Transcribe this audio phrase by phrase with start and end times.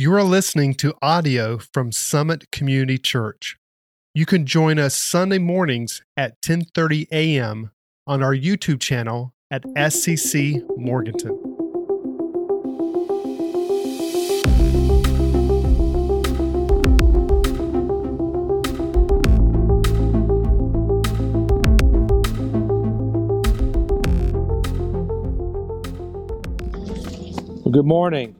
[0.00, 3.56] You are listening to audio from Summit Community Church.
[4.14, 7.72] You can join us Sunday mornings at 10:30 a.m.
[8.06, 11.36] on our YouTube channel at SCC Morganton.
[27.72, 28.36] Good morning.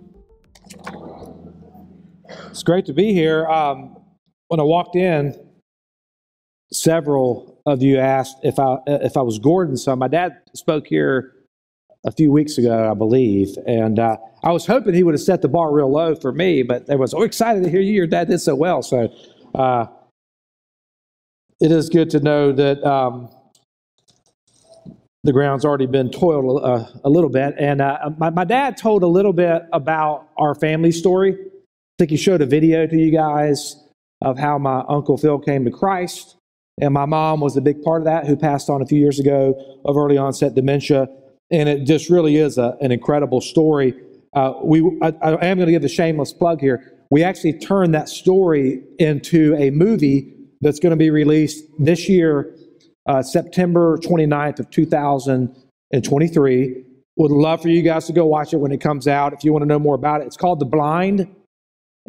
[2.58, 3.46] It's great to be here.
[3.46, 3.96] Um,
[4.48, 5.32] when I walked in,
[6.72, 9.76] several of you asked if I if I was Gordon.
[9.76, 11.34] So my dad spoke here
[12.04, 15.40] a few weeks ago, I believe, and uh, I was hoping he would have set
[15.40, 16.64] the bar real low for me.
[16.64, 17.92] But they was so excited to hear you.
[17.92, 18.82] Your dad did so well.
[18.82, 19.08] So
[19.54, 19.86] uh,
[21.60, 22.82] it is good to know that.
[22.82, 23.28] Um,
[25.24, 27.54] the ground's already been toiled uh, a little bit.
[27.58, 31.36] And uh, my, my dad told a little bit about our family story.
[31.98, 33.74] I think he showed a video to you guys
[34.22, 36.36] of how my Uncle Phil came to Christ.
[36.80, 39.18] And my mom was a big part of that, who passed on a few years
[39.18, 41.08] ago of early onset dementia.
[41.50, 43.94] And it just really is a, an incredible story.
[44.32, 47.02] Uh, we, I, I am going to give a shameless plug here.
[47.10, 52.54] We actually turned that story into a movie that's going to be released this year
[53.08, 56.84] uh, September 29th of 2023.
[57.16, 59.32] Would love for you guys to go watch it when it comes out.
[59.32, 61.26] If you want to know more about it, it's called The Blind,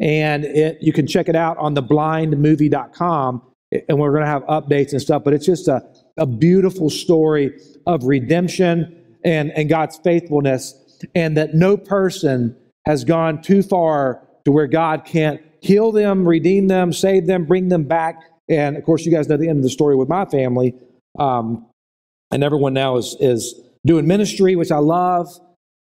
[0.00, 3.42] and it you can check it out on theblindmovie.com.
[3.88, 5.22] And we're going to have updates and stuff.
[5.22, 5.80] But it's just a,
[6.16, 7.56] a beautiful story
[7.86, 10.74] of redemption and, and God's faithfulness,
[11.14, 12.56] and that no person
[12.86, 17.68] has gone too far to where God can't heal them, redeem them, save them, bring
[17.68, 18.16] them back.
[18.48, 20.74] And of course, you guys know the end of the story with my family.
[21.18, 21.66] Um,
[22.32, 25.28] and everyone now is, is doing ministry, which I love.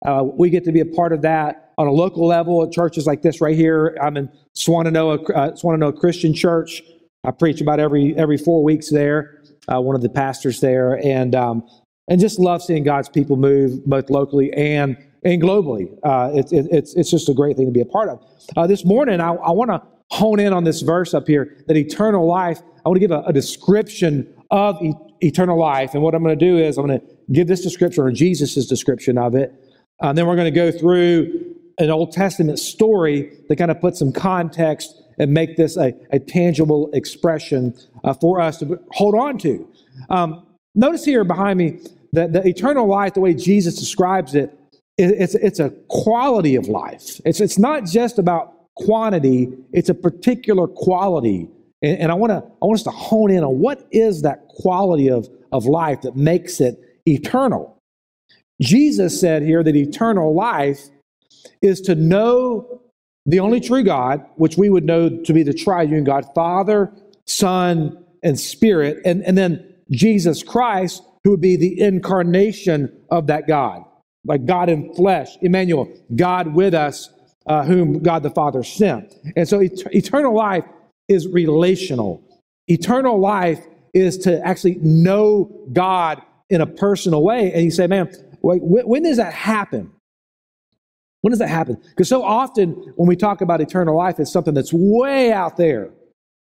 [0.05, 3.05] Uh, we get to be a part of that on a local level at churches
[3.05, 3.97] like this right here.
[4.01, 6.81] I'm in Swannanoa, uh, Swannanoa Christian Church.
[7.25, 9.41] I preach about every every four weeks there.
[9.71, 11.67] Uh, one of the pastors there, and um,
[12.07, 15.89] and just love seeing God's people move both locally and and globally.
[16.03, 18.23] Uh, it, it, it's it's just a great thing to be a part of.
[18.55, 21.75] Uh, this morning, I, I want to hone in on this verse up here that
[21.75, 22.61] eternal life.
[22.85, 25.93] I want to give a, a description of e- eternal life.
[25.93, 28.65] And what I'm going to do is I'm going to give this description or Jesus'
[28.67, 29.51] description of it.
[29.99, 31.46] And uh, then we're going to go through
[31.77, 36.19] an Old Testament story that kind of put some context and make this a, a
[36.19, 39.67] tangible expression uh, for us to hold on to.
[40.09, 40.45] Um,
[40.75, 41.79] notice here behind me
[42.13, 44.57] that the eternal life, the way Jesus describes it,
[44.97, 47.21] it's, it's a quality of life.
[47.25, 51.49] It's, it's not just about quantity, it's a particular quality
[51.81, 54.47] and, and I want to I want us to hone in on what is that
[54.49, 57.77] quality of, of life that makes it eternal.
[58.61, 60.89] Jesus said here that eternal life
[61.61, 62.81] is to know
[63.25, 66.91] the only true God, which we would know to be the triune God, Father,
[67.25, 73.47] Son, and Spirit, and, and then Jesus Christ, who would be the incarnation of that
[73.47, 73.83] God,
[74.25, 77.09] like God in flesh, Emmanuel, God with us,
[77.47, 79.13] uh, whom God the Father sent.
[79.35, 80.65] And so et- eternal life
[81.07, 82.23] is relational.
[82.67, 87.51] Eternal life is to actually know God in a personal way.
[87.53, 88.11] And you say, man,
[88.41, 89.91] wait, when does that happen?
[91.21, 91.77] When does that happen?
[91.89, 95.91] Because so often when we talk about eternal life, it's something that's way out there.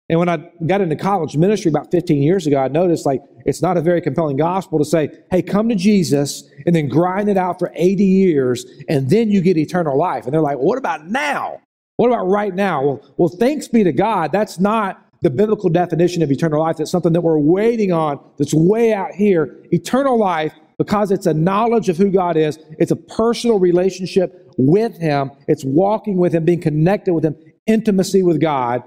[0.10, 3.62] And when I got into college ministry about 15 years ago, I noticed like it's
[3.62, 7.38] not a very compelling gospel to say, hey, come to Jesus and then grind it
[7.38, 10.26] out for 80 years and then you get eternal life.
[10.26, 11.62] And they're like, what about now?
[11.96, 12.84] What about right now?
[12.84, 14.32] Well, well, thanks be to God.
[14.32, 16.78] That's not the biblical definition of eternal life.
[16.78, 19.64] That's something that we're waiting on that's way out here.
[19.72, 24.98] Eternal life, because it's a knowledge of who God is, it's a personal relationship with
[24.98, 27.36] Him, it's walking with Him, being connected with Him,
[27.68, 28.84] intimacy with God,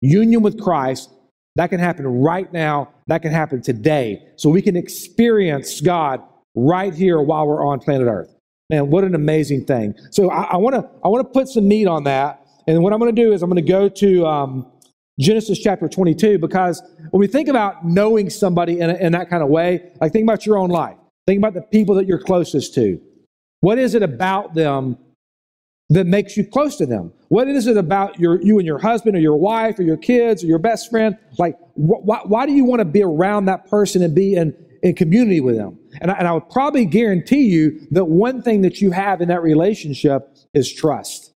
[0.00, 1.10] union with Christ.
[1.56, 2.90] That can happen right now.
[3.06, 4.26] That can happen today.
[4.36, 6.20] So we can experience God
[6.54, 8.34] right here while we're on planet Earth.
[8.70, 9.94] Man, what an amazing thing.
[10.10, 12.40] So I want to I want to put some meat on that.
[12.66, 14.72] And what I'm going to do is I'm going to go to um,
[15.20, 19.42] Genesis chapter 22 because when we think about knowing somebody in, a, in that kind
[19.42, 20.96] of way, like think about your own life.
[21.26, 23.00] Think about the people that you're closest to.
[23.64, 24.98] What is it about them
[25.88, 27.14] that makes you close to them?
[27.28, 30.44] What is it about your, you and your husband or your wife or your kids
[30.44, 31.16] or your best friend?
[31.38, 34.54] Like, wh- why, why do you want to be around that person and be in,
[34.82, 35.78] in community with them?
[36.02, 39.28] And I, and I would probably guarantee you that one thing that you have in
[39.28, 41.32] that relationship is trust,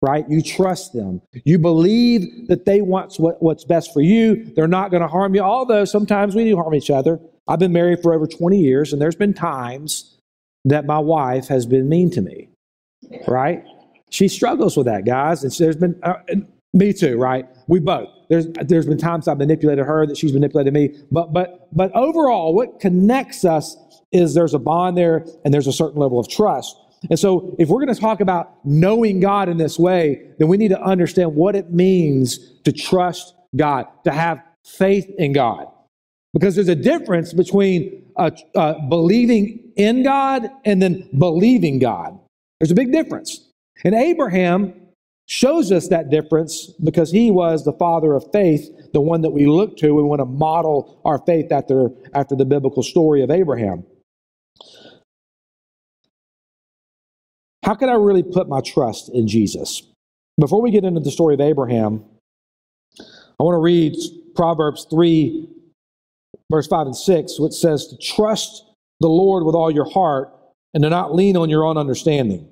[0.00, 0.24] right?
[0.26, 1.20] You trust them.
[1.44, 4.42] You believe that they want what, what's best for you.
[4.56, 7.20] They're not going to harm you, although sometimes we do harm each other.
[7.46, 10.17] I've been married for over 20 years, and there's been times
[10.70, 12.48] that my wife has been mean to me,
[13.26, 13.64] right?
[14.10, 15.44] she struggles with that, guys.
[15.44, 16.14] And there's been, uh,
[16.72, 17.46] me too, right?
[17.66, 18.08] We both.
[18.28, 20.94] There's, there's been times I've manipulated her, that she's manipulated me.
[21.10, 23.76] But, but, but overall, what connects us
[24.12, 26.76] is there's a bond there and there's a certain level of trust.
[27.10, 30.56] And so, if we're going to talk about knowing God in this way, then we
[30.56, 35.68] need to understand what it means to trust God, to have faith in God.
[36.32, 42.18] Because there's a difference between uh, uh, believing in God and then believing God.
[42.60, 43.48] There's a big difference.
[43.84, 44.74] And Abraham
[45.26, 49.46] shows us that difference because he was the father of faith, the one that we
[49.46, 49.94] look to.
[49.94, 53.84] We want to model our faith after, after the biblical story of Abraham.
[57.62, 59.82] How can I really put my trust in Jesus?
[60.40, 62.04] Before we get into the story of Abraham,
[62.98, 63.94] I want to read
[64.34, 65.48] Proverbs 3,
[66.50, 68.64] verse 5 and 6, which says to trust
[69.00, 70.32] the Lord with all your heart
[70.74, 72.48] and to not lean on your own understanding.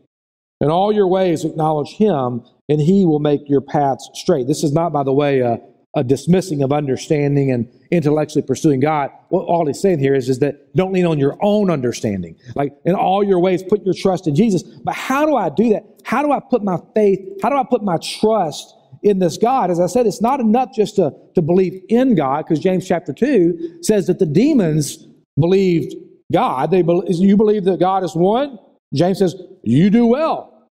[0.60, 4.46] In all your ways, acknowledge Him, and He will make your paths straight.
[4.46, 5.60] This is not, by the way, a,
[5.94, 9.10] a dismissing of understanding and intellectually pursuing God.
[9.31, 12.37] What all he's saying here is, is that don't lean on your own understanding.
[12.54, 14.62] Like in all your ways, put your trust in Jesus.
[14.62, 15.84] But how do I do that?
[16.04, 18.75] How do I put my faith, how do I put my trust
[19.06, 19.70] in this God?
[19.70, 23.12] As I said, it's not enough just to, to believe in God, because James chapter
[23.12, 25.06] 2 says that the demons
[25.38, 25.94] believed
[26.32, 26.70] God.
[26.70, 28.58] They be, you believe that God is one?
[28.94, 30.69] James says, you do well.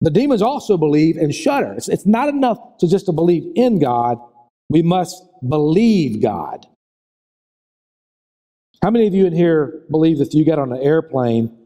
[0.00, 1.72] The demons also believe and shudder.
[1.74, 4.18] It's, it's not enough to just to believe in God.
[4.68, 6.66] We must believe God.
[8.82, 11.56] How many of you in here believe that you got on an airplane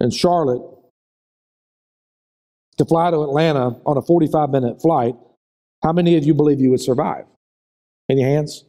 [0.00, 0.62] in Charlotte
[2.78, 5.14] to fly to Atlanta on a 45 minute flight,
[5.82, 7.24] how many of you believe you would survive?
[8.08, 8.64] Any hands?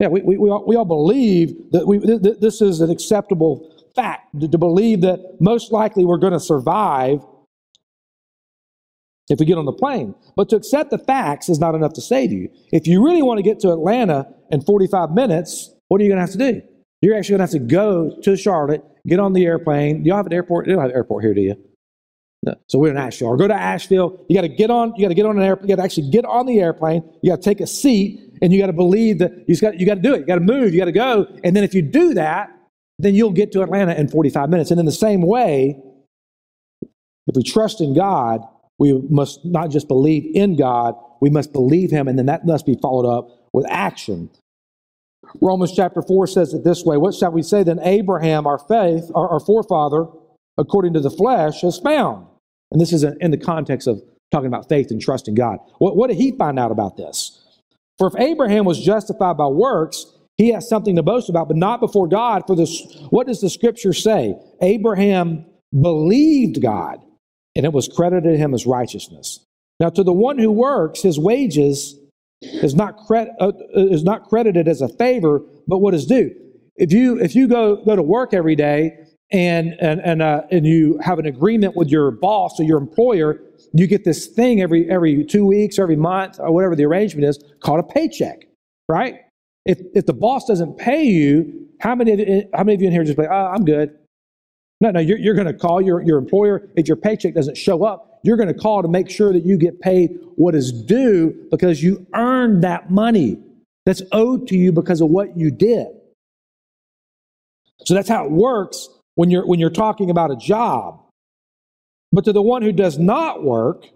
[0.00, 3.70] Yeah, we, we, we, all, we all believe that we, th- this is an acceptable
[3.94, 7.20] fact to, to believe that most likely we're going to survive
[9.28, 10.14] if we get on the plane.
[10.36, 12.48] But to accept the facts is not enough to save you.
[12.72, 16.16] If you really want to get to Atlanta in 45 minutes, what are you going
[16.16, 16.62] to have to do?
[17.02, 20.04] You're actually going to have to go to Charlotte, get on the airplane.
[20.04, 20.66] You have an airport?
[20.66, 21.69] You don't have an airport here, do you?
[22.42, 22.54] No.
[22.68, 23.28] So we're in Asheville.
[23.28, 24.24] Or go to Asheville.
[24.28, 24.94] You got to get on.
[24.96, 25.68] You got to get on an airplane.
[25.68, 27.02] You got to actually get on the airplane.
[27.22, 29.78] You got to take a seat, and you got to believe that you got.
[29.78, 30.20] You got to do it.
[30.20, 30.72] You got to move.
[30.72, 31.26] You got to go.
[31.44, 32.50] And then if you do that,
[32.98, 34.70] then you'll get to Atlanta in 45 minutes.
[34.70, 35.76] And in the same way,
[37.26, 38.40] if we trust in God,
[38.78, 42.64] we must not just believe in God, we must believe Him, and then that must
[42.64, 44.30] be followed up with action.
[45.40, 47.78] Romans chapter 4 says it this way What shall we say then?
[47.80, 50.06] Abraham, our faith, our, our forefather,
[50.56, 52.26] according to the flesh, has found.
[52.70, 55.58] And this is in the context of talking about faith and trust in God.
[55.78, 57.36] What, what did he find out about this?
[57.98, 60.06] For if Abraham was justified by works,
[60.36, 62.44] he has something to boast about, but not before God.
[62.46, 64.36] For this, what does the scripture say?
[64.62, 65.44] Abraham
[65.78, 66.98] believed God,
[67.54, 69.44] and it was credited him as righteousness.
[69.80, 71.98] Now, to the one who works, his wages
[72.40, 76.34] is not, cred- uh, is not credited as a favor, but what is due.
[76.76, 78.96] If you if you go go to work every day
[79.32, 83.40] and and and uh, and you have an agreement with your boss or your employer,
[83.72, 87.42] you get this thing every every two weeks, every month, or whatever the arrangement is,
[87.60, 88.46] called a paycheck,
[88.88, 89.20] right?
[89.66, 92.92] If, if the boss doesn't pay you, how many, of, how many of you in
[92.92, 93.96] here just like, oh, I'm good?
[94.80, 96.68] No, no, you're, you're going to call your, your employer.
[96.74, 99.58] If your paycheck doesn't show up, you're going to call to make sure that you
[99.58, 103.38] get paid what is due because you earned that money
[103.84, 105.88] that's owed to you because of what you did.
[107.84, 111.02] So that's how it works when you're, when you're talking about a job.
[112.12, 113.86] But to the one who does not work,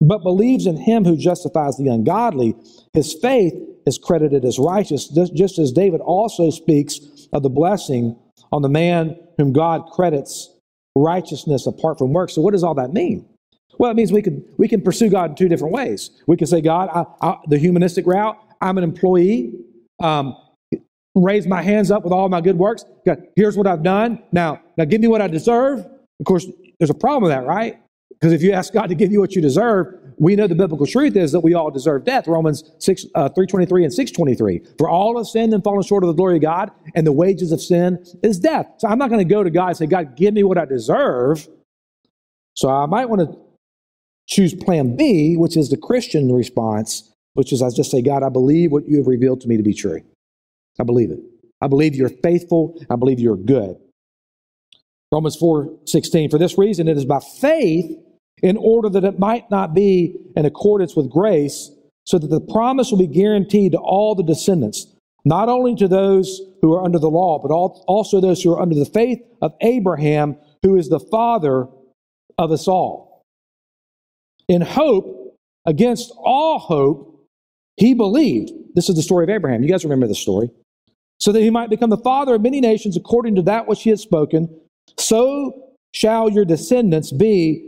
[0.00, 2.54] but believes in him who justifies the ungodly,
[2.94, 3.54] his faith
[3.86, 7.00] is credited as righteous, just as David also speaks
[7.32, 8.16] of the blessing
[8.52, 10.50] on the man whom God credits
[10.96, 12.30] righteousness apart from work.
[12.30, 13.26] So, what does all that mean?
[13.78, 16.10] Well, it means we can we can pursue God in two different ways.
[16.26, 18.38] We can say, God, I, I, the humanistic route.
[18.60, 19.54] I'm an employee.
[20.02, 20.36] Um,
[21.14, 22.84] raise my hands up with all my good works.
[23.04, 24.22] God, here's what I've done.
[24.32, 25.80] Now, now give me what I deserve.
[25.80, 26.46] Of course,
[26.78, 27.80] there's a problem with that, right?
[28.10, 30.86] Because if you ask God to give you what you deserve, we know the biblical
[30.86, 32.28] truth is that we all deserve death.
[32.28, 34.74] Romans 6, uh, 323 and 623.
[34.76, 37.52] For all have sinned and fallen short of the glory of God, and the wages
[37.52, 38.66] of sin is death.
[38.78, 40.66] So I'm not going to go to God and say, God, give me what I
[40.66, 41.48] deserve.
[42.54, 43.38] So I might want to
[44.28, 48.28] choose plan B, which is the Christian response, which is I just say, God, I
[48.28, 50.02] believe what you have revealed to me to be true.
[50.80, 51.20] I believe it.
[51.60, 52.82] I believe you're faithful.
[52.88, 53.76] I believe you're good.
[55.12, 56.30] Romans 4 16.
[56.30, 57.96] For this reason, it is by faith
[58.42, 61.70] in order that it might not be in accordance with grace,
[62.06, 64.86] so that the promise will be guaranteed to all the descendants,
[65.24, 68.74] not only to those who are under the law, but also those who are under
[68.74, 71.66] the faith of Abraham, who is the Father
[72.38, 73.22] of us all.
[74.48, 77.26] In hope, against all hope,
[77.76, 78.52] he believed.
[78.74, 79.62] This is the story of Abraham.
[79.62, 80.50] You guys remember the story.
[81.20, 83.90] So that he might become the father of many nations according to that which he
[83.90, 84.48] had spoken.
[84.98, 87.66] So shall your descendants be.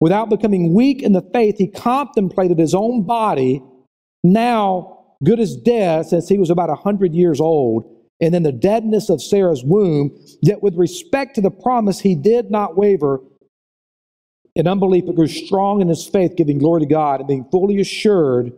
[0.00, 3.62] Without becoming weak in the faith, he contemplated his own body,
[4.24, 7.88] now good as dead, since he was about a hundred years old,
[8.20, 10.10] and in the deadness of Sarah's womb.
[10.40, 13.20] Yet with respect to the promise, he did not waver
[14.54, 17.80] in unbelief, but grew strong in his faith, giving glory to God, and being fully
[17.80, 18.52] assured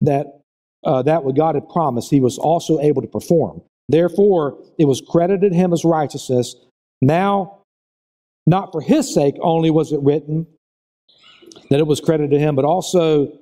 [0.00, 0.43] that
[0.84, 3.62] uh, that what God had promised, he was also able to perform.
[3.88, 6.54] Therefore, it was credited him as righteousness.
[7.02, 7.58] Now,
[8.46, 10.46] not for his sake only was it written
[11.70, 13.38] that it was credited to him, but also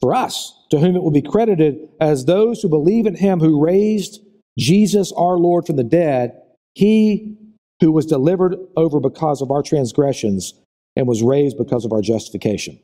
[0.00, 3.64] for us, to whom it will be credited as those who believe in him who
[3.64, 4.20] raised
[4.58, 6.40] Jesus our Lord from the dead,
[6.74, 7.36] he
[7.80, 10.54] who was delivered over because of our transgressions
[10.96, 12.78] and was raised because of our justification.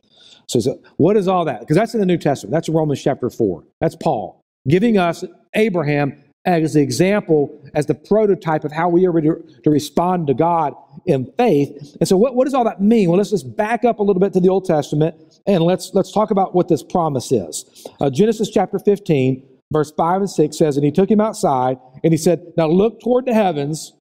[0.50, 1.60] So, so what is all that?
[1.60, 2.52] Because that's in the New Testament.
[2.52, 3.64] That's Romans chapter 4.
[3.80, 9.12] That's Paul giving us Abraham as the example, as the prototype of how we are
[9.12, 10.74] to, to respond to God
[11.06, 11.96] in faith.
[12.00, 13.08] And so, what, what does all that mean?
[13.10, 15.14] Well, let's just back up a little bit to the Old Testament
[15.46, 17.86] and let's, let's talk about what this promise is.
[18.00, 22.12] Uh, Genesis chapter 15, verse 5 and 6 says, And he took him outside and
[22.12, 23.92] he said, Now look toward the heavens,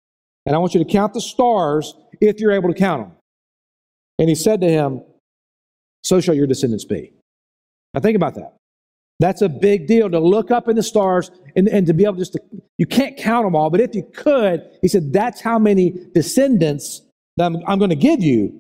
[0.46, 3.18] and I want you to count the stars if you're able to count them.
[4.18, 5.03] And he said to him,
[6.03, 7.12] So shall your descendants be.
[7.94, 8.56] Now, think about that.
[9.20, 12.15] That's a big deal to look up in the stars and, and to be able
[12.15, 12.41] just to,
[12.77, 17.01] you can't count them all, but if you could, he said, that's how many descendants
[17.36, 18.58] that I'm, I'm going to give you.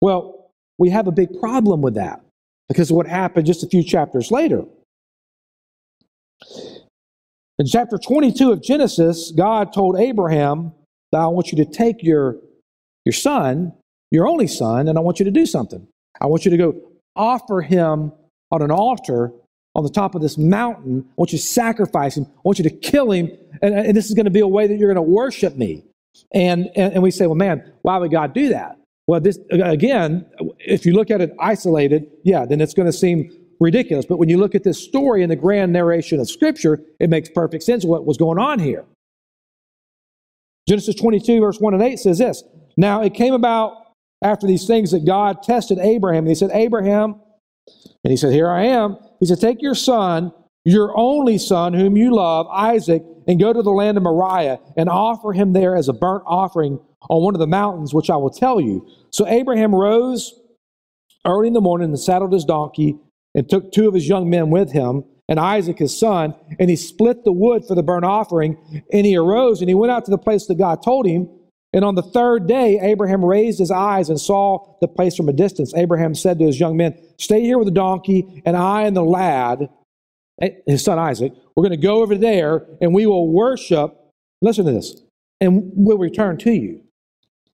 [0.00, 2.20] Well, we have a big problem with that
[2.68, 4.64] because of what happened just a few chapters later.
[7.58, 10.72] In chapter 22 of Genesis, God told Abraham
[11.12, 12.36] that I want you to take your,
[13.04, 13.72] your son,
[14.10, 15.86] your only son, and I want you to do something.
[16.20, 16.74] I want you to go
[17.16, 18.12] offer him
[18.50, 19.32] on an altar
[19.74, 21.04] on the top of this mountain.
[21.08, 22.26] I want you to sacrifice him.
[22.26, 23.30] I want you to kill him.
[23.62, 25.84] And, and this is going to be a way that you're going to worship me.
[26.32, 28.76] And, and, and we say, well, man, why would God do that?
[29.06, 30.26] Well, this, again,
[30.58, 34.04] if you look at it isolated, yeah, then it's going to seem ridiculous.
[34.04, 37.28] But when you look at this story in the grand narration of Scripture, it makes
[37.28, 38.84] perfect sense what was going on here.
[40.68, 42.42] Genesis 22, verse 1 and 8 says this
[42.76, 43.72] Now it came about
[44.22, 46.24] after these things that God tested Abraham.
[46.24, 47.20] And he said, Abraham,
[48.04, 48.96] and he said, Here I am.
[49.20, 50.32] He said, Take your son,
[50.64, 54.88] your only son, whom you love, Isaac, and go to the land of Moriah and
[54.88, 58.30] offer him there as a burnt offering on one of the mountains, which I will
[58.30, 58.86] tell you.
[59.10, 60.34] So Abraham rose
[61.24, 62.96] early in the morning and saddled his donkey
[63.34, 66.76] and took two of his young men with him and Isaac his son, and he
[66.76, 68.56] split the wood for the burnt offering.
[68.92, 71.28] And he arose and he went out to the place that God told him.
[71.72, 75.32] And on the third day, Abraham raised his eyes and saw the place from a
[75.32, 75.74] distance.
[75.74, 79.02] Abraham said to his young men, Stay here with the donkey, and I and the
[79.02, 79.68] lad,
[80.40, 83.94] eh, his son Isaac, we're going to go over there and we will worship.
[84.40, 85.02] Listen to this,
[85.40, 86.80] and we'll return to you.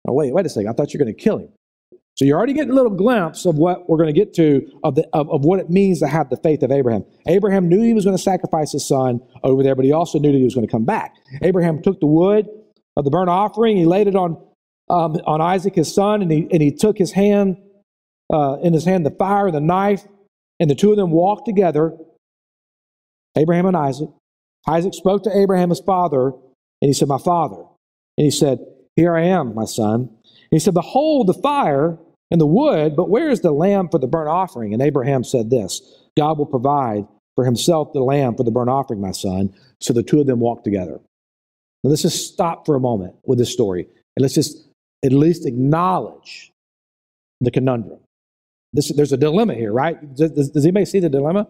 [0.06, 0.68] Now, wait, wait a second.
[0.68, 1.48] I thought you were going to kill him.
[2.16, 4.94] So you're already getting a little glimpse of what we're going to get to of,
[4.94, 7.04] the, of, of what it means to have the faith of Abraham.
[7.26, 10.30] Abraham knew he was going to sacrifice his son over there, but he also knew
[10.30, 11.16] that he was going to come back.
[11.42, 12.46] Abraham took the wood
[12.96, 13.76] of the burnt offering.
[13.76, 14.36] He laid it on,
[14.88, 17.56] um, on Isaac, his son, and he, and he took his hand,
[18.32, 20.04] uh, in his hand, the fire and the knife,
[20.60, 21.96] and the two of them walked together,
[23.36, 24.08] Abraham and Isaac.
[24.66, 27.62] Isaac spoke to Abraham, his father, and he said, My father.
[28.16, 28.58] And he said,
[28.96, 30.00] Here I am, my son.
[30.00, 31.98] And he said, Behold the fire
[32.30, 34.72] and the wood, but where is the lamb for the burnt offering?
[34.72, 35.82] And Abraham said this
[36.16, 39.52] God will provide for himself the lamb for the burnt offering, my son.
[39.80, 41.00] So the two of them walked together.
[41.84, 43.86] Now, let's just stop for a moment with this story
[44.16, 44.66] and let's just
[45.04, 46.50] at least acknowledge
[47.42, 48.00] the conundrum.
[48.72, 50.14] This, there's a dilemma here, right?
[50.16, 51.46] Does, does, anybody see the dilemma?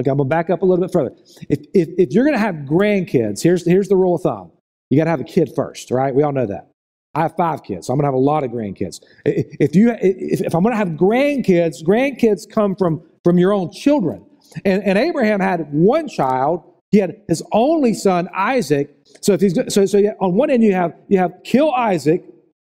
[0.00, 1.14] Okay, I'm to back up a little bit further.
[1.48, 4.52] If, if, if you're to have grandkids, here's, here's the rule of thumb
[4.88, 6.12] you got to have a kid first, right?
[6.12, 6.70] We all know that.
[7.14, 9.00] I have five kids, so I'm to have a lot of grandkids.
[9.24, 14.24] If, you, if, if I'm to have grandkids, grandkids come from, from your own children.
[14.64, 19.58] And, and Abraham had one child, he had his only son, Isaac, so if he's
[19.68, 22.24] so so on one end you have you have kill Isaac,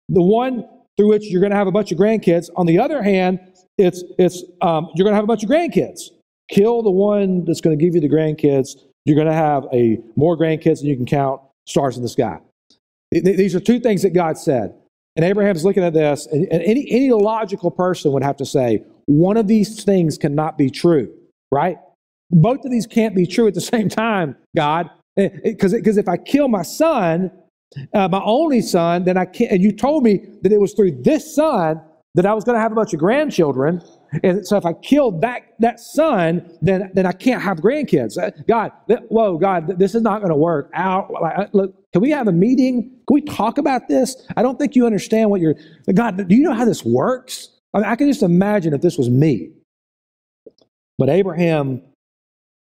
[0.09, 0.65] the one
[0.97, 2.51] through which you're going to have a bunch of grandkids.
[2.57, 3.41] On the other hand,
[3.79, 6.11] it's it's um, you're going to have a bunch of grandkids.
[6.51, 8.77] Kill the one that's going to give you the grandkids.
[9.05, 11.41] You're going to have a more grandkids than you can count.
[11.67, 12.39] Stars in the sky.
[13.11, 14.75] These are two things that God said.
[15.17, 19.37] And Abraham's looking at this, and any, any logical person would have to say, one
[19.37, 21.13] of these things cannot be true,
[21.53, 21.79] right?
[22.31, 24.91] Both of these can't be true at the same time, God.
[25.17, 27.31] Because if I kill my son,
[27.93, 29.53] uh, my only son, then I can't.
[29.53, 31.81] And you told me that it was through this son
[32.15, 33.83] that I was going to have a bunch of grandchildren.
[34.23, 38.17] And so if I killed that, that son, then, then I can't have grandkids.
[38.17, 38.71] Uh, God,
[39.09, 41.11] whoa, God, this is not going to work out.
[41.11, 42.83] Like, uh, look, can we have a meeting?
[43.09, 44.29] Can we talk about this?
[44.37, 45.57] I don't think you understand what you're,
[45.93, 47.49] God, do you know how this works?
[47.75, 49.51] I, mean, I can just imagine if this was me.
[50.97, 51.83] But Abraham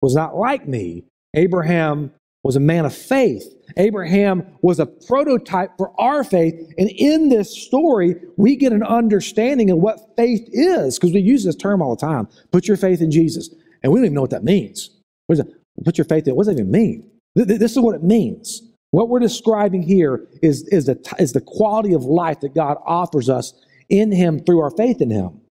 [0.01, 1.05] was not like me.
[1.33, 2.11] Abraham
[2.47, 3.43] was a man of faith.
[3.75, 6.55] Abraham was a prototype for our faith.
[6.77, 11.43] And in this story, we get an understanding of what faith is, because we use
[11.43, 12.27] this term all the time.
[12.51, 13.53] Put your faith in Jesus.
[13.83, 14.89] And we don't even know what that means.
[15.27, 15.47] What it?
[15.83, 16.35] Put your faith in.
[16.35, 17.11] What does that even mean?
[17.35, 18.63] This is what it means.
[18.91, 23.29] What we're describing here is, is, the, is the quality of life that God offers
[23.29, 23.53] us
[23.89, 25.41] in Him through our faith in Him.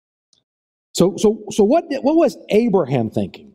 [0.95, 3.53] So, so, so what, what was Abraham thinking?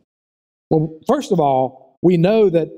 [0.70, 2.70] Well, first of all, we know that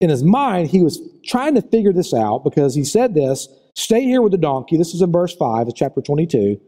[0.00, 4.02] in his mind, he was trying to figure this out because he said this stay
[4.02, 4.76] here with the donkey.
[4.76, 6.60] This is in verse 5 of chapter 22.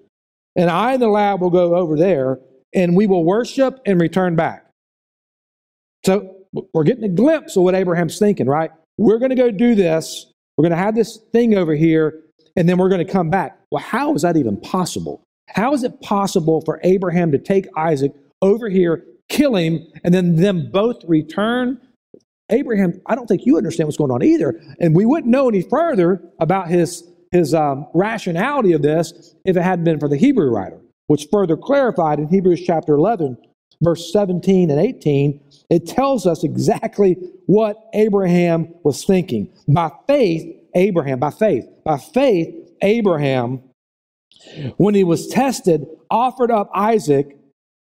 [0.57, 2.39] And I and the lad will go over there
[2.75, 4.67] and we will worship and return back.
[6.05, 6.37] So
[6.75, 8.71] we're getting a glimpse of what Abraham's thinking, right?
[8.99, 10.27] We're going to go do this.
[10.57, 12.23] We're going to have this thing over here
[12.57, 13.59] and then we're going to come back.
[13.71, 15.23] Well, how is that even possible?
[15.49, 18.12] How is it possible for Abraham to take Isaac
[18.43, 21.81] over here, kill him, and then them both return?
[22.51, 24.61] Abraham, I don't think you understand what's going on either.
[24.81, 29.63] And we wouldn't know any further about his, his um, rationality of this if it
[29.63, 33.37] hadn't been for the Hebrew writer, which further clarified in Hebrews chapter 11,
[33.83, 35.41] verse 17 and 18.
[35.71, 39.53] It tells us exactly what Abraham was thinking.
[39.67, 43.63] By faith, Abraham, by faith, by faith, Abraham,
[44.77, 47.37] when he was tested, offered up Isaac,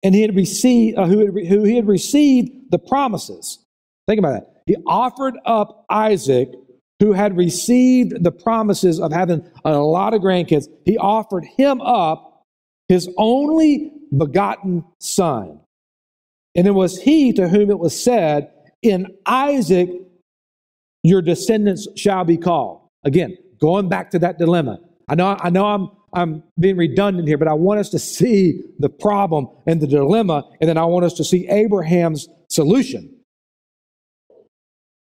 [0.03, 3.59] and he had received uh, who, had, who he had received the promises.
[4.09, 4.63] Think about that.
[4.65, 6.49] He offered up Isaac,
[6.99, 10.65] who had received the promises of having a lot of grandkids.
[10.83, 12.43] He offered him up,
[12.87, 15.59] his only begotten son.
[16.55, 19.91] And it was he to whom it was said, In Isaac
[21.03, 22.81] your descendants shall be called.
[23.03, 24.79] Again, going back to that dilemma.
[25.07, 28.63] I know, I know I'm, I'm being redundant here, but I want us to see
[28.79, 33.18] the problem and the dilemma, and then I want us to see Abraham's solution.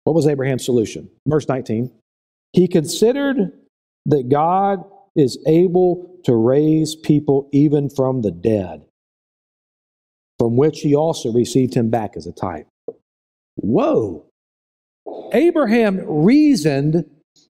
[0.04, 1.08] What was Abraham's solution?
[1.26, 1.90] Verse 19.
[2.52, 3.52] He considered
[4.06, 4.84] that God
[5.16, 8.82] is able to raise people even from the dead,
[10.38, 12.66] from which he also received him back as a type.
[13.56, 14.24] Whoa.
[15.32, 17.04] Abraham reasoned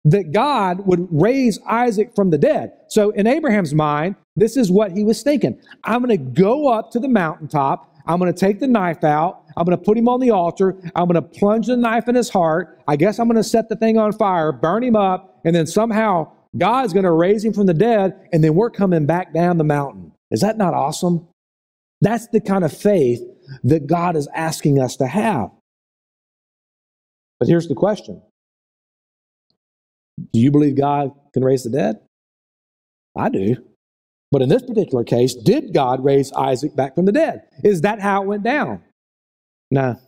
[0.05, 2.73] that God would raise Isaac from the dead.
[2.89, 6.91] So, in Abraham's mind, this is what he was thinking I'm going to go up
[6.93, 7.92] to the mountaintop.
[8.07, 9.45] I'm going to take the knife out.
[9.57, 10.77] I'm going to put him on the altar.
[10.95, 12.81] I'm going to plunge the knife in his heart.
[12.89, 15.67] I guess I'm going to set the thing on fire, burn him up, and then
[15.67, 19.59] somehow God's going to raise him from the dead, and then we're coming back down
[19.59, 20.13] the mountain.
[20.31, 21.29] Is that not awesome?
[22.01, 23.21] That's the kind of faith
[23.65, 25.51] that God is asking us to have.
[27.39, 28.23] But here's the question
[30.33, 32.01] Do you believe God can raise the dead?
[33.17, 33.57] I do.
[34.33, 37.43] But in this particular case, did God raise Isaac back from the dead?
[37.63, 38.83] Is that how it went down?
[39.71, 39.99] No.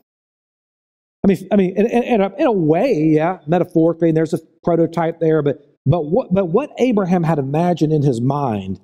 [1.25, 4.39] I mean, I mean, in, in, a, in a way, yeah, metaphorically, and there's a
[4.63, 8.81] prototype there, but but what but what Abraham had imagined in his mind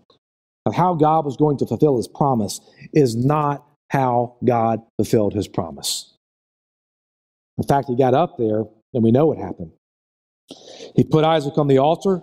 [0.66, 2.60] of how God was going to fulfill his promise
[2.92, 6.14] is not how God fulfilled his promise.
[7.58, 9.72] In fact, he got up there, and we know what happened.
[10.96, 12.22] He put Isaac on the altar,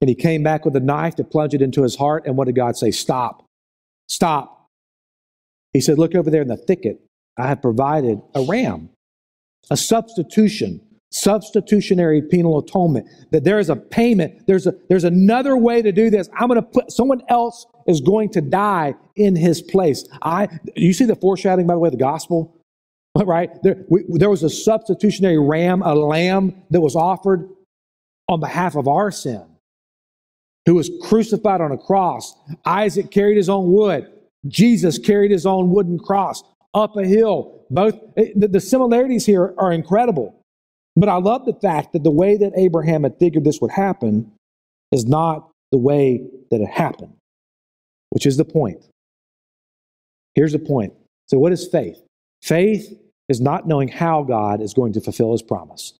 [0.00, 2.26] and he came back with a knife to plunge it into his heart.
[2.26, 2.90] And what did God say?
[2.90, 3.44] Stop.
[4.08, 4.68] Stop.
[5.72, 7.00] He said, Look over there in the thicket.
[7.38, 8.90] I have provided a ram,
[9.70, 10.80] a substitution,
[11.12, 13.08] substitutionary penal atonement.
[13.30, 14.46] That there is a payment.
[14.46, 16.28] There's a there's another way to do this.
[16.34, 20.04] I'm going to put someone else is going to die in his place.
[20.22, 22.56] I you see the foreshadowing by the way of the gospel,
[23.16, 23.50] right?
[23.62, 27.48] There, we, there was a substitutionary ram, a lamb that was offered
[28.28, 29.49] on behalf of our sin
[30.66, 32.34] who was crucified on a cross.
[32.64, 34.06] Isaac carried his own wood.
[34.46, 36.42] Jesus carried his own wooden cross
[36.74, 37.64] up a hill.
[37.70, 40.40] Both eh, the similarities here are incredible.
[40.96, 44.32] But I love the fact that the way that Abraham had figured this would happen
[44.92, 47.14] is not the way that it happened,
[48.10, 48.84] which is the point.
[50.34, 50.92] Here's the point.
[51.26, 52.02] So, what is faith?
[52.42, 52.92] Faith
[53.28, 55.94] is not knowing how God is going to fulfill his promise,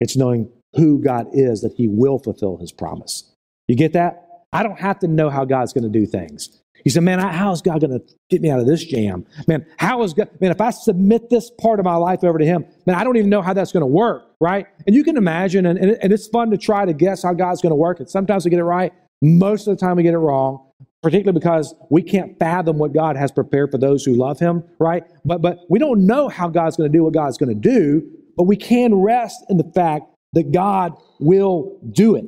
[0.00, 3.31] it's knowing who God is that he will fulfill his promise.
[3.68, 4.26] You get that?
[4.52, 6.62] I don't have to know how God's going to do things.
[6.84, 9.24] You say, man, how is God going to get me out of this jam?
[9.46, 12.44] Man, how is God, man, if I submit this part of my life over to
[12.44, 14.66] Him, man, I don't even know how that's going to work, right?
[14.86, 17.70] And you can imagine, and, and it's fun to try to guess how God's going
[17.70, 18.00] to work.
[18.00, 18.92] And sometimes we get it right.
[19.20, 20.66] Most of the time we get it wrong,
[21.02, 25.04] particularly because we can't fathom what God has prepared for those who love Him, right?
[25.24, 28.02] But, but we don't know how God's going to do what God's going to do,
[28.36, 32.24] but we can rest in the fact that God will do it.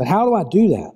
[0.00, 0.92] But how do I do that?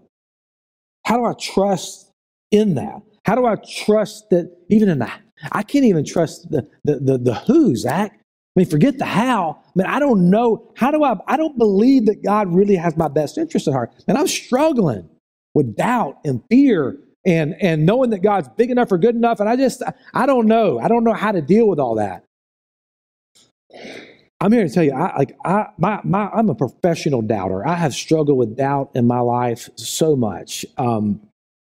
[1.05, 2.11] How do I trust
[2.51, 3.03] in that?
[3.27, 5.11] How do I trust that even in the,
[5.53, 8.12] I can't even trust the, the, the, the who, Zach.
[8.14, 8.19] I
[8.57, 9.59] mean, forget the how.
[9.62, 10.73] I mean, I don't know.
[10.75, 13.93] How do I, I don't believe that God really has my best interest at heart.
[14.09, 15.07] And I'm struggling
[15.53, 19.38] with doubt and fear and, and knowing that God's big enough or good enough.
[19.38, 19.83] And I just,
[20.14, 20.79] I don't know.
[20.79, 22.25] I don't know how to deal with all that.
[24.44, 27.66] I'm here to tell you, I like I my, my I'm a professional doubter.
[27.66, 30.66] I have struggled with doubt in my life so much.
[30.76, 31.22] Um,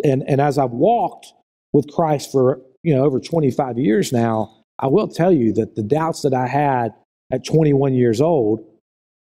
[0.04, 1.34] and and as I've walked
[1.74, 5.82] with Christ for you know over 25 years now, I will tell you that the
[5.82, 6.94] doubts that I had
[7.32, 8.64] at 21 years old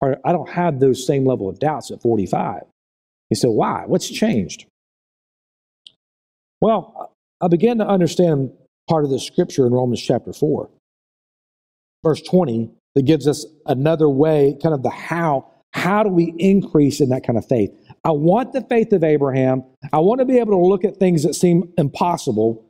[0.01, 2.62] are I don't have those same level of doubts at 45.
[3.29, 3.83] You say, why?
[3.85, 4.64] What's changed?
[6.62, 8.53] Well, I began to understand
[8.88, 10.70] part of the scripture in Romans chapter 4.
[12.03, 15.53] Verse 20 that gives us another way, kind of the how.
[15.73, 17.71] How do we increase in that kind of faith?
[18.03, 19.63] I want the faith of Abraham.
[19.93, 22.65] I want to be able to look at things that seem impossible,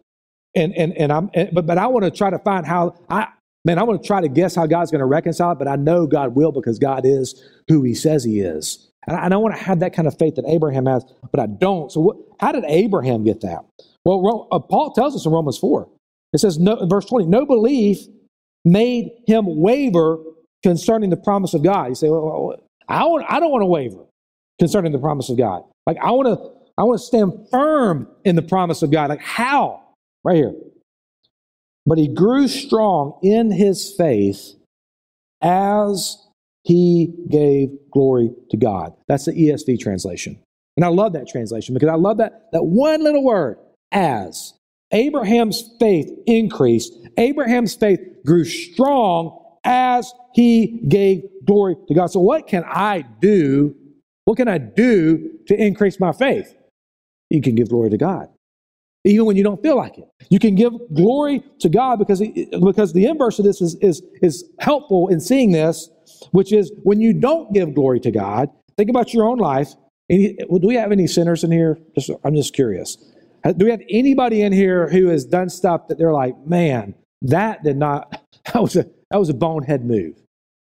[0.56, 3.28] and and and I'm and, but but I want to try to find how I
[3.64, 5.76] man I want to try to guess how God's going to reconcile it, but I
[5.76, 9.62] know God will because God is who He says He is, and I, want to
[9.62, 11.92] have that kind of faith that Abraham has, but I don't.
[11.92, 13.64] So what, how did Abraham get that?
[14.04, 15.88] Well, uh, Paul tells us in Romans four.
[16.32, 18.06] It says, no, verse 20, no belief
[18.66, 20.18] made him waver
[20.62, 21.88] concerning the promise of God.
[21.88, 24.04] You say, well, I, want, I don't want to waver
[24.58, 25.62] concerning the promise of God.
[25.86, 29.08] Like, I want to I want to stand firm in the promise of God.
[29.08, 29.82] Like, how?
[30.24, 30.52] Right here.
[31.86, 34.54] But he grew strong in his faith
[35.40, 36.18] as
[36.64, 38.92] he gave glory to God.
[39.08, 40.38] That's the ESV translation.
[40.76, 43.58] And I love that translation because I love that, that one little word,
[43.92, 44.52] as.
[44.92, 46.92] Abraham's faith increased.
[47.16, 52.08] Abraham's faith grew strong as he gave glory to God.
[52.08, 53.74] So, what can I do?
[54.26, 56.54] What can I do to increase my faith?
[57.30, 58.28] You can give glory to God,
[59.04, 60.08] even when you don't feel like it.
[60.30, 64.44] You can give glory to God because, because the inverse of this is, is, is
[64.60, 65.88] helpful in seeing this,
[66.32, 69.74] which is when you don't give glory to God, think about your own life.
[70.08, 71.78] Any, do we have any sinners in here?
[71.96, 72.96] Just, I'm just curious.
[73.56, 77.62] Do we have anybody in here who has done stuff that they're like, man, that
[77.64, 80.14] did not, that was a, that was a bonehead move.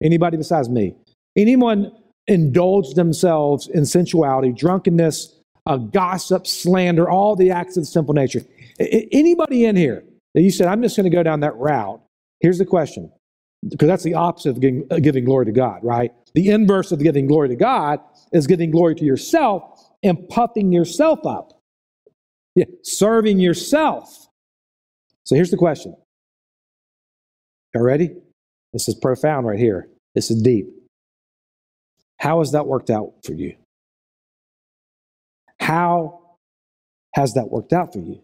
[0.02, 0.96] Anybody besides me?
[1.36, 1.92] Anyone
[2.28, 8.42] indulged themselves in sensuality, drunkenness, uh, gossip, slander, all the acts of the simple nature.
[8.80, 10.04] I, anybody in here
[10.34, 12.02] that you said, I'm just going to go down that route?
[12.42, 13.12] Here's the question,
[13.70, 16.12] because that's the opposite of giving, uh, giving glory to God, right?
[16.34, 18.00] The inverse of giving glory to God
[18.34, 19.64] is giving glory to yourself
[20.04, 21.62] and puffing yourself up.
[22.56, 24.28] Yeah, serving yourself.
[25.24, 25.96] So here's the question.
[27.74, 28.12] You ready?
[28.72, 29.88] This is profound right here.
[30.14, 30.68] This is deep.
[32.20, 33.56] How has that worked out for you?
[35.60, 36.20] How
[37.16, 38.22] has that worked out for you?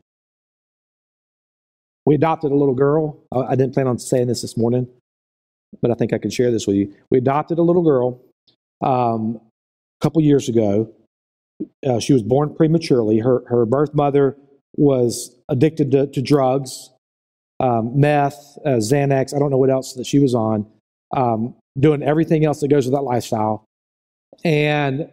[2.06, 3.24] We adopted a little girl.
[3.32, 4.88] I didn't plan on saying this this morning,
[5.82, 6.94] but I think I can share this with you.
[7.10, 8.22] We adopted a little girl
[8.82, 9.40] um,
[10.00, 10.92] a couple years ago.
[11.86, 13.20] Uh, she was born prematurely.
[13.20, 14.38] Her, her birth mother
[14.76, 16.92] was addicted to, to drugs
[17.60, 20.66] um, meth, uh, Xanax, I don't know what else that she was on,
[21.16, 23.66] um, doing everything else that goes with that lifestyle.
[24.44, 25.10] And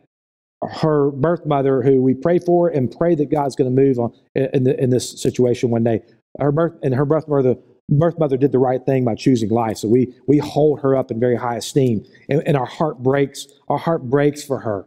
[0.62, 4.12] her birth mother, who we pray for and pray that God's going to move on
[4.34, 6.00] in, the, in this situation one day.
[6.38, 7.56] Her birth and her birth mother,
[7.88, 9.78] birth mother did the right thing by choosing life.
[9.78, 13.46] So we we hold her up in very high esteem, and, and our heart breaks.
[13.68, 14.86] Our heart breaks for her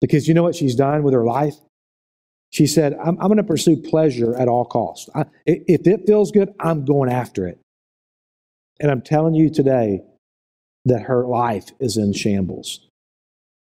[0.00, 1.54] because you know what she's done with her life.
[2.50, 5.08] She said, I'm, I'm going to pursue pleasure at all costs.
[5.14, 7.58] I, if it feels good, I'm going after it.
[8.80, 10.02] And I'm telling you today
[10.84, 12.86] that her life is in shambles.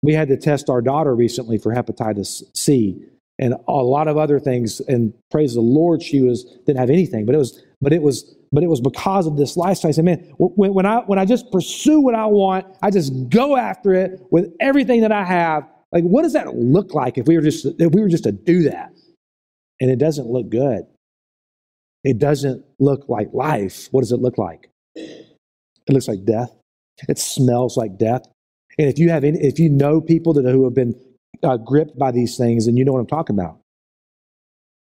[0.02, 3.02] We had to test our daughter recently for hepatitis C
[3.38, 4.80] and a lot of other things.
[4.80, 8.34] And praise the Lord, she was didn't have anything, but it was but it was
[8.52, 9.88] but it was because of this lifestyle.
[9.88, 13.28] I said, man, when, when I when I just pursue what I want, I just
[13.28, 15.68] go after it with everything that I have.
[15.92, 18.32] Like, what does that look like if we were just if we were just to
[18.32, 18.92] do that?
[19.80, 20.84] And it doesn't look good.
[22.02, 23.88] It doesn't look like life.
[23.90, 24.70] What does it look like?
[24.94, 26.50] It looks like death.
[27.08, 28.22] It smells like death.
[28.78, 30.94] And if you have any, if you know people that who have been
[31.42, 33.58] uh, gripped by these things, then you know what I'm talking about.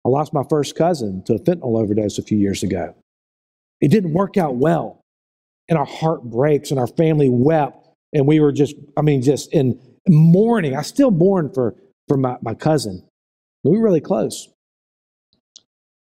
[0.05, 2.94] I lost my first cousin to a fentanyl overdose a few years ago.
[3.81, 5.01] It didn't work out well.
[5.68, 7.87] And our heart breaks and our family wept.
[8.12, 9.79] And we were just, I mean, just in
[10.11, 10.77] mourning.
[10.77, 11.75] I still mourn for,
[12.09, 13.05] for my, my cousin.
[13.64, 14.49] We were really close.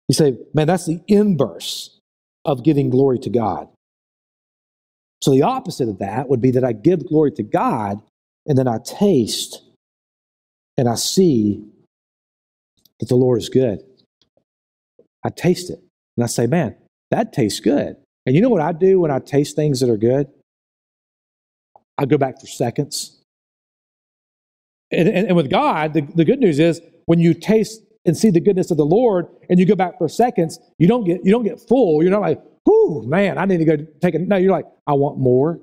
[0.08, 1.98] You say, man, that's the inverse
[2.44, 3.68] of giving glory to God.
[5.22, 8.00] So the opposite of that would be that I give glory to God
[8.46, 9.62] and then I taste
[10.76, 11.64] and I see
[12.98, 13.80] that the Lord is good.
[15.24, 15.80] I taste it
[16.16, 16.76] and I say, man,
[17.10, 17.96] that tastes good.
[18.26, 20.26] And you know what I do when I taste things that are good?
[21.98, 23.21] I go back for seconds.
[24.92, 28.30] And, and, and with God, the, the good news is when you taste and see
[28.30, 31.30] the goodness of the Lord and you go back for seconds, you don't get, you
[31.30, 32.02] don't get full.
[32.02, 34.92] You're not like, whew, man, I need to go take a, no, you're like, I
[34.92, 35.60] want more.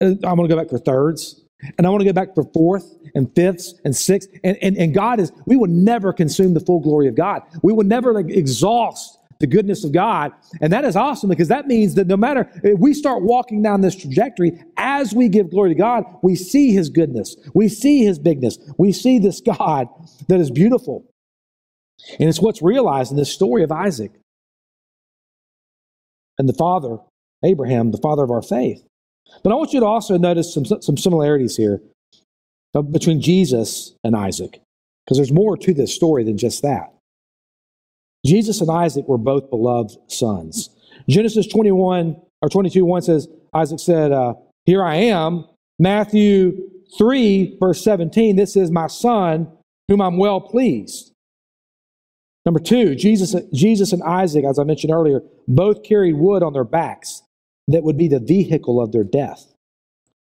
[0.00, 1.40] Uh, I'm going to go back for thirds.
[1.76, 4.32] And I want to go back for fourth and fifths and sixths.
[4.42, 7.42] And, and, and God is, we will never consume the full glory of God.
[7.62, 10.32] We will never like, exhaust the goodness of God.
[10.60, 13.80] And that is awesome because that means that no matter if we start walking down
[13.80, 17.36] this trajectory, as we give glory to God, we see his goodness.
[17.54, 18.58] We see his bigness.
[18.78, 19.88] We see this God
[20.28, 21.06] that is beautiful.
[22.18, 24.12] And it's what's realized in this story of Isaac
[26.38, 26.98] and the father,
[27.44, 28.82] Abraham, the father of our faith.
[29.42, 31.80] But I want you to also notice some, some similarities here
[32.90, 34.60] between Jesus and Isaac,
[35.04, 36.92] because there's more to this story than just that.
[38.24, 40.70] Jesus and Isaac were both beloved sons.
[41.08, 44.34] Genesis 21 or 22 1 says, Isaac said, uh,
[44.66, 45.46] Here I am.
[45.78, 49.50] Matthew 3, verse 17, this is my son
[49.88, 51.12] whom I'm well pleased.
[52.44, 56.64] Number two, Jesus, Jesus and Isaac, as I mentioned earlier, both carried wood on their
[56.64, 57.22] backs
[57.68, 59.46] that would be the vehicle of their death.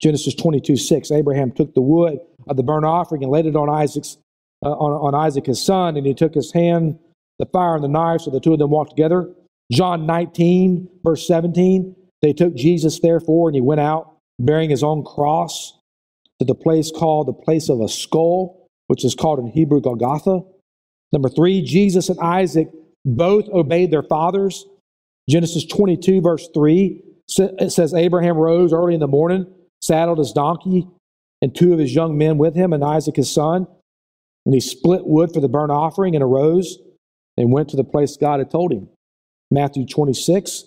[0.01, 3.69] Genesis 22 6, Abraham took the wood of the burnt offering and laid it on
[3.69, 4.19] Isaac's
[4.65, 6.99] uh, on, on Isaac his son, and he took his hand,
[7.39, 9.29] the fire and the knife, so the two of them walked together.
[9.71, 15.05] John 19, verse 17, they took Jesus therefore, and he went out bearing his own
[15.05, 15.79] cross
[16.39, 20.41] to the place called the place of a skull, which is called in Hebrew Golgotha.
[21.13, 22.69] Number three, Jesus and Isaac
[23.05, 24.65] both obeyed their fathers.
[25.29, 27.03] Genesis 22, verse 3,
[27.39, 29.47] it says Abraham rose early in the morning,
[29.83, 30.89] saddled his donkey
[31.43, 33.67] and two of his young men with him, and Isaac his son.
[34.47, 36.79] And he split wood for the burnt offering and arose
[37.39, 38.89] and went to the place God had told him.
[39.51, 40.65] Matthew 26.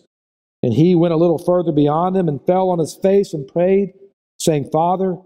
[0.63, 3.93] And he went a little further beyond them and fell on his face and prayed,
[4.39, 5.17] saying, Father,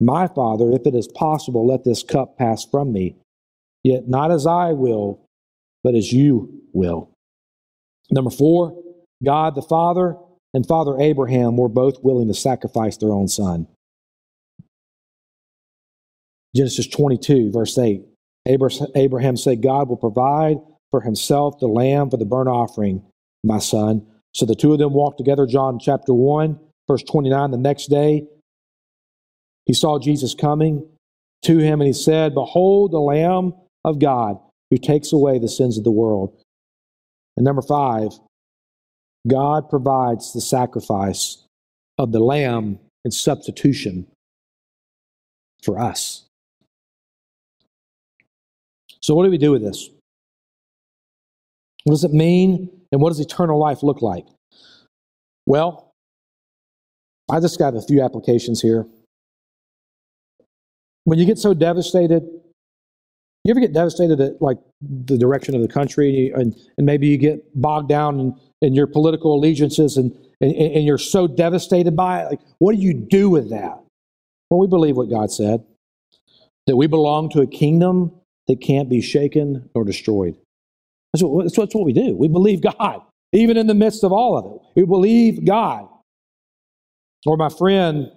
[0.00, 3.16] my Father, if it is possible, let this cup pass from me.
[3.84, 5.24] Yet not as I will,
[5.84, 7.10] but as you will.
[8.10, 8.82] Number four,
[9.22, 10.16] God the Father
[10.52, 13.68] and Father Abraham were both willing to sacrifice their own son.
[16.56, 18.09] Genesis 22, verse 8.
[18.46, 20.56] Abraham said, God will provide
[20.90, 23.02] for himself the lamb for the burnt offering,
[23.44, 24.06] my son.
[24.34, 25.46] So the two of them walked together.
[25.46, 27.50] John chapter 1, verse 29.
[27.50, 28.26] The next day,
[29.66, 30.88] he saw Jesus coming
[31.42, 34.38] to him and he said, Behold, the Lamb of God
[34.70, 36.36] who takes away the sins of the world.
[37.36, 38.10] And number five,
[39.26, 41.44] God provides the sacrifice
[41.98, 44.06] of the lamb in substitution
[45.62, 46.26] for us.
[49.02, 49.88] So, what do we do with this?
[51.84, 54.26] What does it mean, and what does eternal life look like?
[55.46, 55.92] Well,
[57.30, 58.86] I just got a few applications here.
[61.04, 62.22] When you get so devastated,
[63.44, 67.16] you ever get devastated at like the direction of the country, and, and maybe you
[67.16, 72.22] get bogged down in, in your political allegiances, and, and, and you're so devastated by
[72.22, 72.30] it?
[72.30, 73.80] Like, what do you do with that?
[74.50, 75.64] Well, we believe what God said
[76.66, 78.12] that we belong to a kingdom
[78.50, 80.36] that can't be shaken nor destroyed.
[81.12, 82.16] That's what, that's what we do.
[82.16, 83.00] We believe God,
[83.32, 84.80] even in the midst of all of it.
[84.80, 85.88] We believe God.
[87.26, 88.10] Or my friend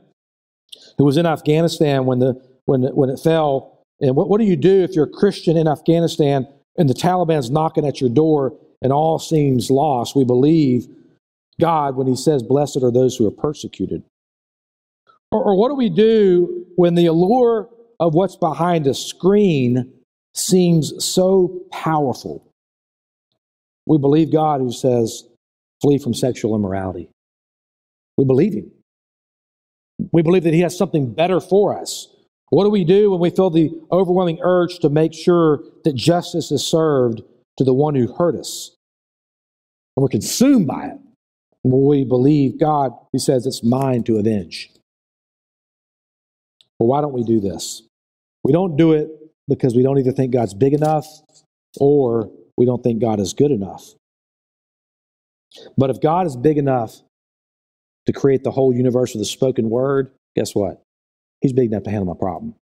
[0.97, 4.55] who was in Afghanistan when, the, when, when it fell, and what, what do you
[4.55, 8.91] do if you're a Christian in Afghanistan and the Taliban's knocking at your door and
[8.91, 10.15] all seems lost?
[10.15, 10.87] We believe
[11.61, 14.01] God when He says, Blessed are those who are persecuted.
[15.31, 17.69] Or, or what do we do when the allure
[17.99, 19.93] of what's behind a screen
[20.35, 22.47] seems so powerful.
[23.85, 25.23] We believe God who says,
[25.81, 27.09] flee from sexual immorality.
[28.17, 28.71] We believe Him.
[30.11, 32.07] We believe that He has something better for us.
[32.49, 36.51] What do we do when we feel the overwhelming urge to make sure that justice
[36.51, 37.21] is served
[37.57, 38.75] to the one who hurt us?
[39.95, 40.97] And we're consumed by it.
[41.63, 44.71] When we believe God, He says, it's mine to avenge.
[46.79, 47.83] Well, why don't we do this?
[48.43, 49.09] We don't do it
[49.47, 51.05] because we don't either think God's big enough
[51.79, 53.93] or we don't think God is good enough.
[55.77, 57.01] But if God is big enough
[58.05, 60.81] to create the whole universe with a spoken word, guess what?
[61.41, 62.55] He's big enough to handle my problem.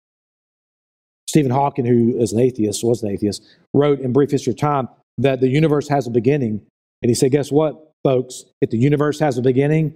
[1.28, 3.42] Stephen Hawking, who is an atheist, was an atheist,
[3.72, 6.60] wrote in Brief History of Time that the universe has a beginning.
[7.00, 8.44] And he said, Guess what, folks?
[8.60, 9.94] If the universe has a beginning,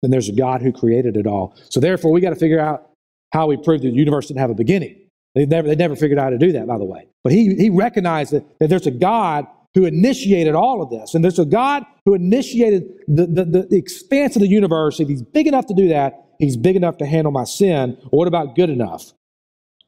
[0.00, 1.54] then there's a God who created it all.
[1.70, 2.90] So therefore, we got to figure out
[3.32, 5.07] how we prove that the universe didn't have a beginning.
[5.34, 7.08] They never, they never figured out how to do that, by the way.
[7.22, 11.14] But he, he recognized that, that there's a God who initiated all of this.
[11.14, 14.98] And there's a God who initiated the, the, the, expanse of the universe.
[14.98, 17.96] If he's big enough to do that, he's big enough to handle my sin.
[18.10, 19.12] What about good enough?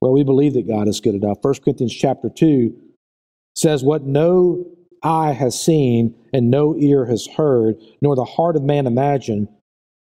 [0.00, 1.38] Well, we believe that God is good enough.
[1.42, 2.74] 1 Corinthians chapter 2
[3.56, 4.64] says, What no
[5.02, 9.48] eye has seen and no ear has heard, nor the heart of man imagined,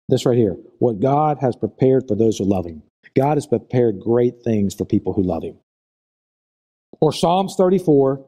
[0.09, 2.83] this right here, what God has prepared for those who love him.
[3.17, 5.59] God has prepared great things for people who love him.
[7.01, 8.25] Or Psalms 34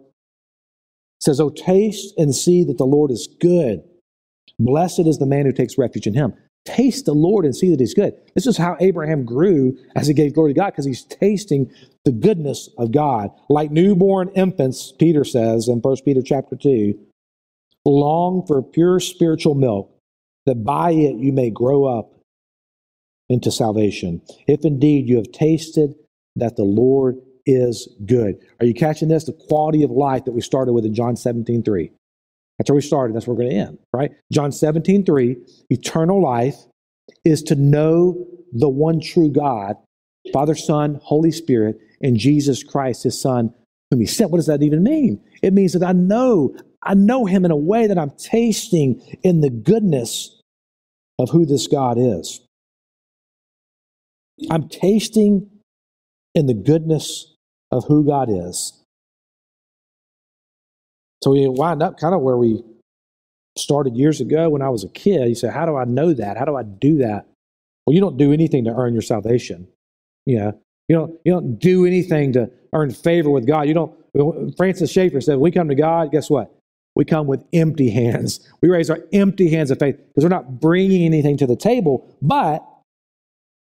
[1.20, 3.82] says, Oh, taste and see that the Lord is good.
[4.58, 6.34] Blessed is the man who takes refuge in him.
[6.64, 8.14] Taste the Lord and see that he's good.
[8.34, 11.70] This is how Abraham grew as he gave glory to God, because he's tasting
[12.04, 13.30] the goodness of God.
[13.48, 16.94] Like newborn infants, Peter says in 1 Peter chapter 2,
[17.84, 19.90] long for pure spiritual milk,
[20.46, 22.12] that by it you may grow up
[23.32, 24.20] into salvation.
[24.46, 25.94] If indeed you have tasted
[26.36, 27.16] that the Lord
[27.46, 28.36] is good.
[28.60, 29.24] Are you catching this?
[29.24, 31.90] The quality of life that we started with in John 17, 3.
[32.58, 33.16] That's where we started.
[33.16, 34.12] That's where we're going to end, right?
[34.32, 35.36] John 17, 3.
[35.70, 36.56] Eternal life
[37.24, 39.76] is to know the one true God,
[40.32, 43.52] Father, Son, Holy Spirit, and Jesus Christ, his Son,
[43.90, 44.30] whom he sent.
[44.30, 45.20] What does that even mean?
[45.42, 49.40] It means that I know, I know him in a way that I'm tasting in
[49.40, 50.40] the goodness
[51.18, 52.40] of who this God is.
[54.50, 55.50] I'm tasting
[56.34, 57.34] in the goodness
[57.70, 58.78] of who God is.
[61.22, 62.62] So we wind up kind of where we
[63.56, 65.28] started years ago when I was a kid.
[65.28, 66.36] You say, How do I know that?
[66.36, 67.26] How do I do that?
[67.86, 69.68] Well, you don't do anything to earn your salvation.
[70.26, 73.62] You know, you don't, you don't do anything to earn favor with God.
[73.68, 76.54] You don't, Francis Schaeffer said, We come to God, guess what?
[76.94, 78.46] We come with empty hands.
[78.60, 82.14] We raise our empty hands of faith because we're not bringing anything to the table,
[82.20, 82.64] but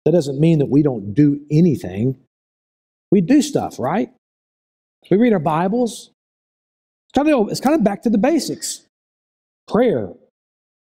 [0.10, 2.18] that doesn't mean that we don't do anything.
[3.12, 4.10] We do stuff, right?
[5.12, 6.10] We read our Bibles.
[7.08, 8.86] It's kind of, it's kind of back to the basics
[9.68, 10.10] prayer,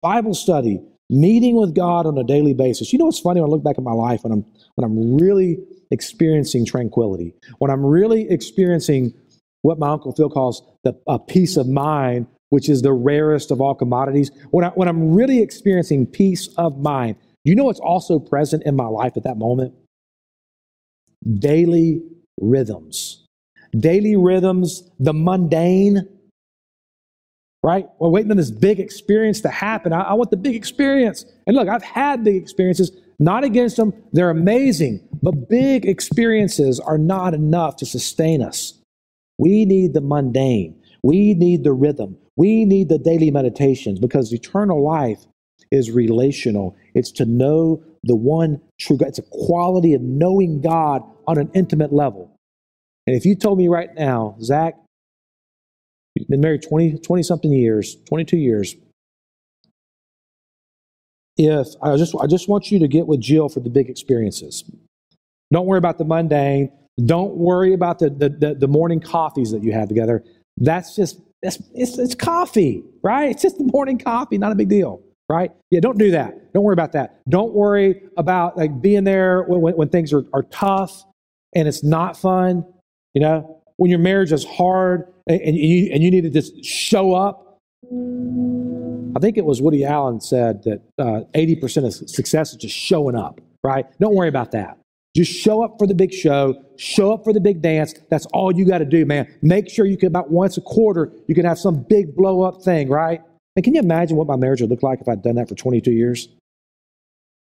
[0.02, 2.92] Bible study, meeting with God on a daily basis.
[2.92, 5.16] You know what's funny when I look back at my life when I'm, when I'm
[5.16, 5.58] really
[5.90, 9.14] experiencing tranquility, when I'm really experiencing
[9.62, 13.62] what my Uncle Phil calls the, a peace of mind, which is the rarest of
[13.62, 18.18] all commodities, when, I, when I'm really experiencing peace of mind, you know what's also
[18.18, 19.74] present in my life at that moment?
[21.38, 22.02] Daily
[22.40, 23.26] rhythms.
[23.78, 26.08] Daily rhythms, the mundane,
[27.64, 27.86] right?
[27.98, 29.92] We're waiting on this big experience to happen.
[29.92, 31.24] I, I, want the big experience.
[31.46, 33.92] And look, I've had big experiences, not against them.
[34.12, 35.08] They're amazing.
[35.22, 38.74] But big experiences are not enough to sustain us.
[39.38, 40.80] We need the mundane.
[41.02, 42.16] We need the rhythm.
[42.36, 45.24] We need the daily meditations because eternal life
[45.74, 46.76] is relational.
[46.94, 49.08] It's to know the one true God.
[49.08, 52.30] It's a quality of knowing God on an intimate level.
[53.06, 54.74] And if you told me right now, Zach,
[56.14, 58.76] you've been married 20, 20 something years, 22 years.
[61.36, 64.64] If I just, I just want you to get with Jill for the big experiences.
[65.52, 66.70] Don't worry about the mundane.
[67.04, 70.22] Don't worry about the, the, the, the morning coffees that you have together.
[70.56, 73.30] That's just, that's, it's, it's coffee, right?
[73.30, 75.50] It's just the morning coffee, not a big deal right?
[75.70, 76.52] Yeah, don't do that.
[76.52, 77.20] Don't worry about that.
[77.28, 81.04] Don't worry about like being there when, when, things are, are tough
[81.54, 82.64] and it's not fun.
[83.14, 86.64] You know, when your marriage is hard and, and, you, and you need to just
[86.64, 87.58] show up.
[89.16, 93.14] I think it was Woody Allen said that uh, 80% of success is just showing
[93.14, 93.86] up, right?
[94.00, 94.78] Don't worry about that.
[95.16, 97.94] Just show up for the big show, show up for the big dance.
[98.10, 99.32] That's all you got to do, man.
[99.42, 102.62] Make sure you can, about once a quarter, you can have some big blow up
[102.62, 103.20] thing, right?
[103.56, 105.54] And can you imagine what my marriage would look like if I'd done that for
[105.54, 106.28] 22 years?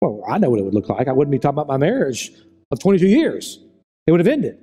[0.01, 1.09] Well, I know what it would look like.
[1.09, 2.31] I wouldn't be talking about my marriage
[2.71, 3.59] of 22 years.
[4.07, 4.59] It would have ended.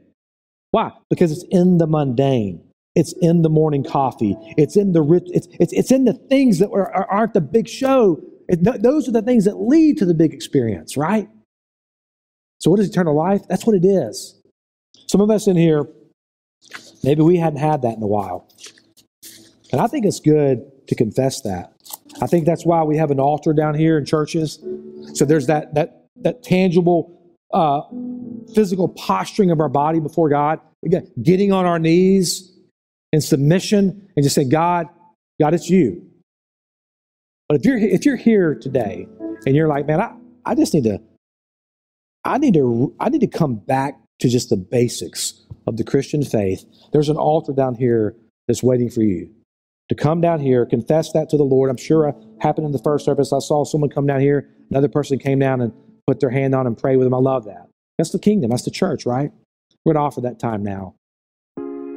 [0.72, 0.92] Why?
[1.10, 2.64] Because it's in the mundane.
[2.96, 4.36] It's in the morning coffee.
[4.58, 5.24] It's in the rich.
[5.28, 8.22] It's, it's, it's in the things that are, aren't the big show.
[8.48, 11.28] It, those are the things that lead to the big experience, right?
[12.60, 13.42] So, what is eternal life?
[13.48, 14.40] That's what it is.
[15.08, 15.88] Some of us in here,
[17.04, 18.48] maybe we hadn't had that in a while.
[19.72, 21.74] And I think it's good to confess that.
[22.22, 24.60] I think that's why we have an altar down here in churches.
[25.14, 27.18] So there's that that that tangible
[27.54, 27.82] uh,
[28.54, 30.60] physical posturing of our body before God.
[30.84, 32.52] Again, getting on our knees,
[33.12, 34.88] in submission and just say, God,
[35.40, 36.06] God, it's you.
[37.48, 39.08] But if you're if you're here today
[39.46, 40.14] and you're like, man, I,
[40.46, 41.02] I just need to,
[42.24, 46.24] I need to, I need to come back to just the basics of the Christian
[46.24, 46.66] faith.
[46.94, 48.16] There's an altar down here
[48.48, 49.30] that's waiting for you
[49.92, 51.70] to come down here, confess that to the Lord.
[51.70, 53.34] I'm sure it happened in the first service.
[53.34, 55.74] I saw someone come down here, another person came down and
[56.08, 57.14] put their hand on and pray with them.
[57.14, 57.68] I love that.
[57.98, 58.52] That's the kingdom.
[58.52, 59.34] That's the church, right?
[59.84, 60.96] We're going to offer that time now.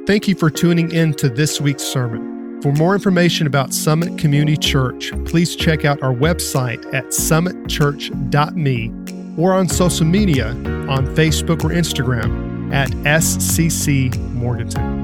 [0.09, 2.61] Thank you for tuning in to this week's sermon.
[2.63, 9.55] For more information about Summit Community Church, please check out our website at summitchurch.me or
[9.55, 15.04] on social media on Facebook or Instagram at SCC Morganton.